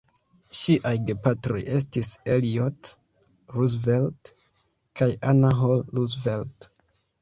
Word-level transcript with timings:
Ŝiaj 0.59 0.93
gepatroj 1.09 1.59
estis 1.75 2.09
Elliott 2.37 2.91
Roosevelt 3.59 4.35
kaj 5.03 5.13
Anna 5.35 5.57
Hall 5.63 5.89
Roosevelt. 5.97 6.73